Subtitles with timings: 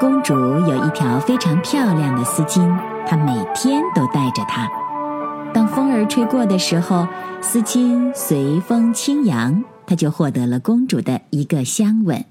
[0.00, 2.60] 公主有一条非常漂亮的丝巾。
[3.06, 4.68] 她每天都带着它。
[5.52, 7.06] 当风儿吹过的时候，
[7.40, 12.24] 丝巾随风轻扬，她就获得了公主的一个香吻。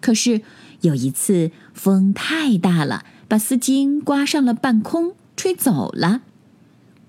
[0.00, 0.42] 可是
[0.82, 6.20] 有一次，风太大了，把丝巾刮上了半空，吹走了。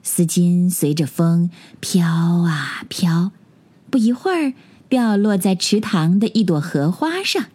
[0.02, 1.50] 丝巾随着风
[1.82, 3.32] 飘啊飘，
[3.90, 4.54] 不一会儿
[4.88, 7.46] 掉落在池塘的一朵荷花上。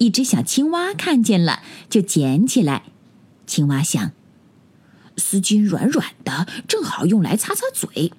[0.00, 2.84] 一只小青蛙看见了，就捡起来。
[3.46, 4.12] 青蛙想，
[5.18, 8.10] 丝巾软软的，正好用来擦擦嘴。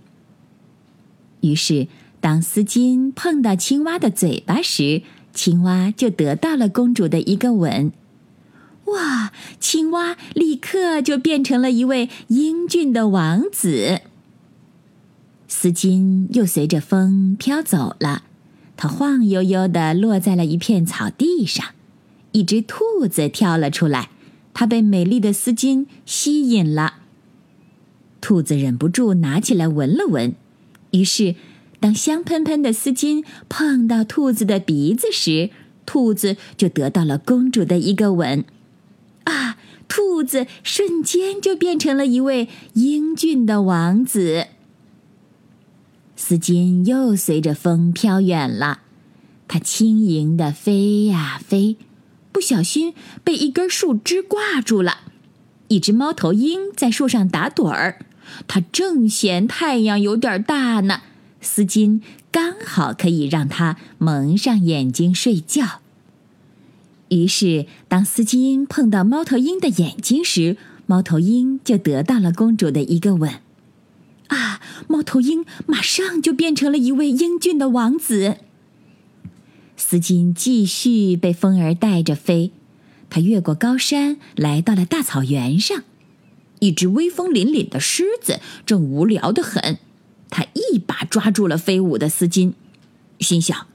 [1.42, 1.88] 于是，
[2.20, 5.02] 当丝巾碰到青蛙的嘴巴时，
[5.33, 7.92] 青蛙就得到了公主的一个吻。
[8.86, 9.31] 哇！
[9.59, 14.02] 青蛙立刻就变成了一位英俊的王子。
[15.48, 18.23] 丝巾又随着风飘走了，
[18.75, 21.66] 它晃悠悠的落在了一片草地上，
[22.31, 24.09] 一只兔子跳了出来。
[24.53, 26.95] 它被美丽的丝巾吸引了，
[28.19, 30.33] 兔子忍不住拿起来闻了闻。
[30.91, 31.35] 于是，
[31.79, 35.49] 当香喷喷的丝巾碰到兔子的鼻子时，
[35.85, 38.43] 兔子就得到了公主的一个吻。
[39.23, 39.57] 啊！
[39.87, 44.47] 兔子瞬间就变成了一位英俊的王子。
[46.15, 48.81] 丝巾又随着风飘远了，
[49.49, 51.75] 它轻盈的飞呀飞。
[52.31, 52.93] 不小心
[53.23, 54.99] 被一根树枝挂住了，
[55.67, 58.05] 一只猫头鹰在树上打盹儿，
[58.47, 61.02] 它正嫌太阳有点大呢，
[61.41, 65.81] 丝巾刚好可以让它蒙上眼睛睡觉。
[67.09, 70.55] 于是，当丝巾碰到猫头鹰的眼睛时，
[70.86, 73.39] 猫头鹰就得到了公主的一个吻。
[74.27, 78.37] 啊，猫头鹰马上就变成了一位英俊的王子。
[79.91, 82.53] 丝巾继续被风儿带着飞，
[83.09, 85.83] 它越过高山，来到了大草原上。
[86.59, 89.79] 一只威风凛凛的狮子正无聊的很，
[90.29, 92.53] 它一把抓住了飞舞的丝巾，
[93.19, 93.67] 心想：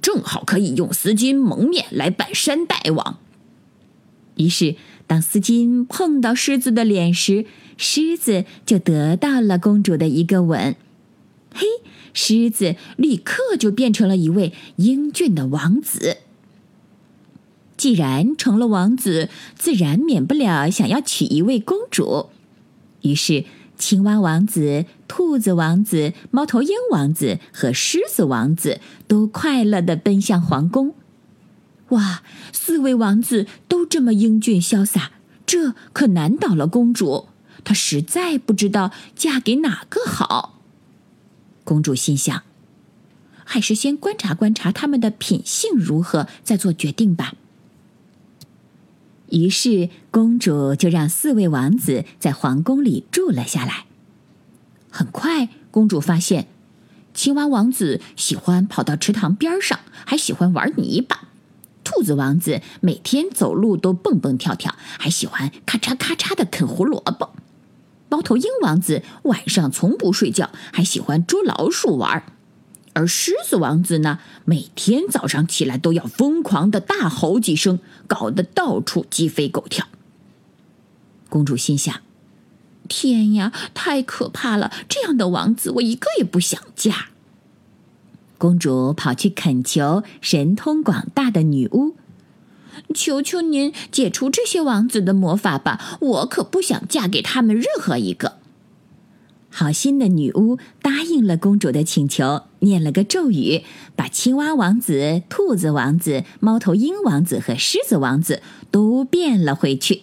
[0.00, 3.18] 正好可以用丝巾蒙面来扮山大王。
[4.36, 4.76] 于是，
[5.08, 7.44] 当丝巾碰到狮子的脸时，
[7.76, 10.76] 狮子就得到了公主的一个吻。
[11.52, 11.66] 嘿。
[12.12, 16.18] 狮子立刻就变成了一位英俊的王子。
[17.76, 22.26] 既然成了王子，自然免不了想要娶一位公主。
[23.00, 23.46] 于是，
[23.78, 30.94] 青蛙王子、兔子王子、猫头鹰王子和狮子王子都快乐的奔向皇宫。
[31.88, 32.22] 哇，
[32.52, 35.12] 四位王子都这么英俊潇洒，
[35.46, 37.28] 这可难倒了公主。
[37.64, 40.59] 她实在不知道嫁给哪个好。
[41.70, 42.42] 公主心想
[43.46, 47.34] ：“还是先观察观察他们的品性如何，再做决定吧。”
[49.30, 53.84] 于是，公主就让四位王子在皇宫里住了下来。
[54.90, 56.48] 很快，公主发现，
[57.14, 61.28] 青蛙王子喜欢跑到池塘边上，还喜欢玩泥巴；
[61.84, 67.30] 兔子王子每天走路都蹦蹦跳跳，还喜欢咔嚓咔嚓的啃胡萝卜。
[68.10, 72.24] 猫头鹰王子晚上从不睡觉，还喜欢捉老鼠玩儿
[72.92, 77.78] 而狮子王子呢，每天早上起来都要疯狂的大吼几声，
[78.08, 79.86] 搞得到处鸡飞狗跳。
[81.28, 82.00] 公主心想
[82.88, 84.72] ：“天呀，太可怕了！
[84.88, 87.10] 这样的王子，我一个也不想嫁。”
[88.36, 91.94] 公主跑去恳求神通广大的女巫。
[92.94, 95.98] 求求您解除这些王子的魔法吧！
[96.00, 98.34] 我可不想嫁给他们任何一个。
[99.52, 103.64] 好心的女巫答应了公主的请求，念了个咒语，
[103.96, 110.02] 把青蛙王子、兔子王子、猫头鹰王子和狮子王子都变了回去。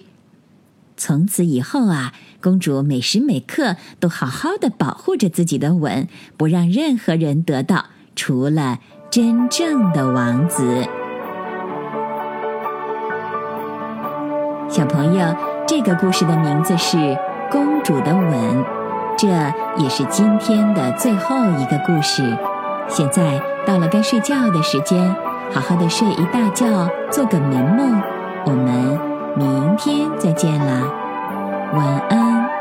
[0.97, 7.85] 从此以后啊，公主每时每刻都好好的保护着自己的吻，不让任何人得到，
[8.17, 8.79] 除了
[9.09, 11.06] 真正的王子。
[14.69, 15.25] 小朋友，
[15.65, 16.97] 这个故事的名字是
[17.49, 18.31] 《公主的吻》，
[19.17, 19.27] 这
[19.81, 22.37] 也是今天的最后一个故事。
[22.89, 25.15] 现在到了该睡觉的时间，
[25.53, 28.01] 好好的睡一大觉，做个美梦。
[28.45, 28.99] 我们
[29.35, 30.83] 明天再见啦，
[31.73, 32.56] 晚安。